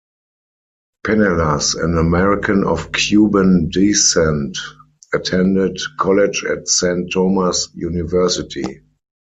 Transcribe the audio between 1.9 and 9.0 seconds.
American of Cuban descent, attended college at Saint Thomas University.